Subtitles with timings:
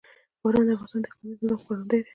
[0.41, 2.09] باران د افغانستان د اقلیمي نظام ښکارندوی ده.